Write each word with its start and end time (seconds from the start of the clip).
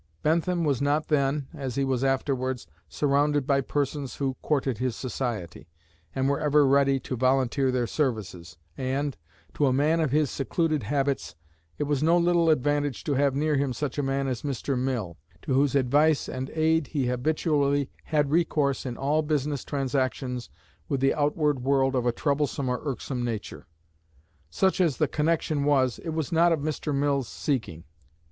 Bentham 0.23 0.63
was 0.65 0.81
not 0.81 1.09
then, 1.09 1.47
as 1.53 1.75
he 1.75 1.83
was 1.83 2.03
afterwards, 2.03 2.65
surrounded 2.89 3.45
by 3.45 3.61
persons 3.61 4.15
who 4.15 4.35
courted 4.41 4.79
his 4.79 4.95
society, 4.95 5.67
and 6.15 6.27
were 6.27 6.39
ever 6.39 6.65
ready 6.65 6.99
to 7.01 7.15
volunteer 7.15 7.71
their 7.71 7.85
services, 7.85 8.57
and, 8.75 9.15
to 9.53 9.67
a 9.67 9.71
man 9.71 9.99
of 9.99 10.09
his 10.09 10.31
secluded 10.31 10.81
habits, 10.81 11.35
it 11.77 11.83
was 11.83 12.01
no 12.01 12.17
little 12.17 12.49
advantage 12.49 13.03
to 13.03 13.13
have 13.13 13.35
near 13.35 13.55
him 13.57 13.73
such 13.73 13.99
a 13.99 14.01
man 14.01 14.27
as 14.27 14.41
Mr. 14.41 14.75
Mill, 14.75 15.17
to 15.43 15.53
whose 15.53 15.75
advice 15.75 16.27
and 16.27 16.49
aid 16.49 16.87
he 16.87 17.05
habitually 17.05 17.91
had 18.05 18.31
recourse 18.31 18.87
in 18.87 18.97
all 18.97 19.21
business 19.21 19.63
transactions 19.63 20.49
with 20.89 20.99
the 20.99 21.13
outward 21.13 21.59
world 21.59 21.93
of 21.93 22.07
a 22.07 22.11
troublesome 22.11 22.69
or 22.69 22.81
irksome 22.83 23.23
nature. 23.23 23.67
Such 24.49 24.81
as 24.81 24.97
the 24.97 25.07
connection 25.07 25.63
was, 25.63 25.99
it 25.99 26.09
was 26.09 26.31
not 26.31 26.51
of 26.51 26.59
Mr. 26.61 26.91
Mill's 26.91 27.29
seeking." 27.29 27.83